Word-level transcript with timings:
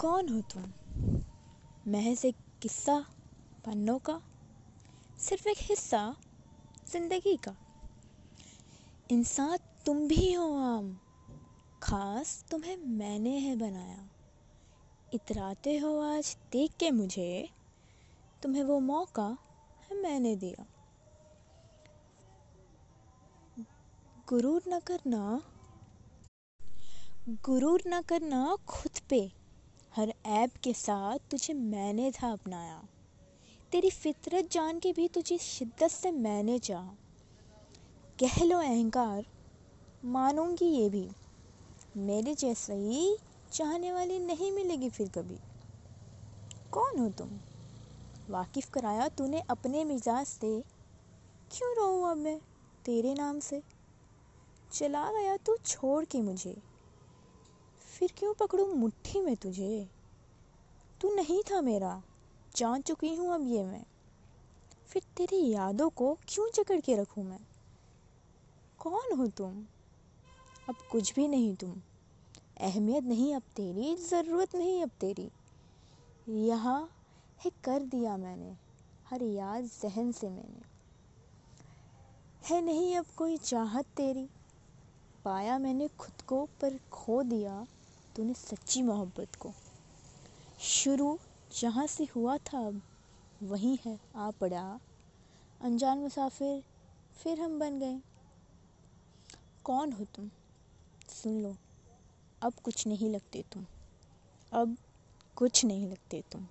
कौन 0.00 0.28
हो 0.28 0.40
तुम? 0.40 0.62
महज 1.92 2.24
एक 2.24 2.36
किस्सा 2.62 3.06
पन्नों 3.64 3.98
का? 3.98 4.20
सिर्फ़ 5.18 5.48
एक 5.48 5.56
हिस्सा 5.60 6.16
ज़िंदगी 6.88 7.36
का? 7.36 7.56
इंसान 9.10 9.58
तुम 9.86 10.08
भी 10.08 10.32
हो 10.32 10.58
आम। 10.58 11.00
खास 11.82 12.44
तुम्हें 12.50 12.76
मैंने 12.76 13.38
है 13.38 13.56
बनाया। 13.56 14.08
इतराते 15.14 15.78
हो 15.78 16.00
आज 16.00 16.36
देख 16.52 16.72
के 16.72 16.90
मुझे। 16.90 17.48
तुम्हें 18.42 18.64
वो 18.64 18.80
मौका 18.80 19.38
है 19.82 20.02
मैंने 20.02 20.36
दिया। 20.36 20.66
गुरूर 24.28 24.62
न 24.68 24.80
करना, 24.80 25.42
गुरूर 27.28 27.82
न 27.86 28.02
करना 28.02 28.56
खुद 28.68 29.00
पे। 29.08 29.45
हर 29.96 30.14
ऐप 30.26 30.56
के 30.56 30.72
साथ 30.72 31.18
तुझे 31.30 31.54
मैंने 31.54 32.10
था 32.10 32.32
अपनाया। 32.32 32.84
तेरी 33.72 33.90
फितरत 33.90 34.50
जान 34.52 34.78
के 34.78 34.92
भी 34.92 35.08
तुझे 35.08 35.38
शिद्दत 35.38 35.88
से 35.88 36.10
मैंने 36.10 36.58
चाहा। 36.58 36.94
कह 38.22 38.44
लो 38.44 38.58
अहंकार, 38.58 39.26
मानूँगी 40.04 40.64
ये 40.64 40.90
भी। 40.90 41.10
मेरे 41.96 42.34
जैसे 42.34 42.74
ही 42.74 43.18
चाहने 43.52 43.92
वाली 43.92 44.18
नहीं 44.18 44.52
मिलेगी 44.52 44.90
फिर 44.90 45.08
कभी। 45.08 45.38
कौन 46.72 46.98
हो 46.98 47.08
तुम? 47.08 47.30
वाकिफ़ 48.30 48.70
कराया 48.70 49.08
तूने 49.08 49.40
अपने 49.40 49.84
मिजाज 49.84 50.26
से। 50.26 50.64
क्यों 51.52 51.76
रहूँ 51.76 52.10
अब 52.10 52.16
मैं 52.16 52.40
तेरे 52.84 53.14
नाम 53.14 53.40
से? 53.40 53.62
चला 54.72 55.12
गया 55.12 55.36
तू 55.36 55.56
छोड़ 55.56 56.04
के 56.04 56.20
मुझे। 56.20 56.75
फिर 57.98 58.12
क्यों 58.18 58.34
पकड़ूं 58.34 58.66
मुट्ठी 58.66 59.20
में 59.20 59.36
तुझे? 59.36 59.88
तू 61.00 61.14
नहीं 61.14 61.42
था 61.42 61.60
मेरा। 61.60 62.02
जान 62.56 62.82
चुकी 62.82 63.14
हूँ 63.14 63.34
अब 63.34 63.46
ये 63.46 63.64
मैं। 63.64 63.84
फिर 64.86 65.02
तेरी 65.16 65.50
यादों 65.50 65.90
को 65.90 66.18
क्यों 66.28 66.50
जकड़ 66.54 66.80
के 66.80 66.96
रखूँ 66.96 67.24
मैं? 67.24 67.40
कौन 68.78 69.16
हो 69.16 69.26
तुम? 69.26 69.64
अब 70.68 70.74
कुछ 70.90 71.14
भी 71.14 71.28
नहीं 71.28 71.54
तुम। 71.54 71.82
अहमियत 72.60 73.04
नहीं 73.04 73.34
अब 73.34 73.42
तेरी, 73.42 73.96
ज़रूरत 73.96 74.54
नहीं 74.54 74.82
अब 74.82 74.90
तेरी। 75.00 75.30
यहाँ 76.28 76.90
है 77.44 77.50
कर 77.64 77.82
दिया 77.82 78.16
मैंने, 78.16 78.56
हर 79.10 79.22
याद 79.22 79.64
जहन 79.64 80.12
से 80.12 80.28
मैंने। 80.28 80.76
है 82.44 82.60
नहीं 82.60 82.96
अब 82.96 83.06
कोई 83.16 83.36
चाहत 83.36 83.86
तेरी। 83.86 84.28
पाया 85.24 85.58
मैंने 85.58 85.88
खुद 85.88 86.22
को 86.22 86.48
पर 86.60 86.80
खो 86.92 87.22
दिया। 87.22 87.66
तूने 88.16 88.34
सच्ची 88.34 88.82
मोहब्बत 88.82 89.34
को। 89.34 89.52
शुरू 90.60 91.18
जहाँ 91.60 91.86
से 91.86 92.04
हुआ 92.04 92.38
था, 92.38 92.66
अब 92.66 92.82
वहीं 93.42 93.78
है, 93.84 94.00
आ 94.16 94.30
पड़ा। 94.30 94.80
अनजान 95.60 95.98
मुसाफिर, 95.98 96.64
फिर 97.22 97.40
हम 97.40 97.58
बन 97.58 97.78
गए। 97.78 98.00
कौन 99.64 99.92
हो 99.92 100.04
तुम? 100.04 100.30
सुन 101.08 101.42
लो, 101.42 101.56
अब 102.42 102.52
कुछ 102.54 102.86
नहीं 102.86 103.10
लगते 103.10 103.44
तुम। 103.52 103.66
अब 104.52 104.76
कुछ 105.36 105.64
नहीं 105.64 105.86
लगते 105.86 106.24
तुम। 106.32 106.46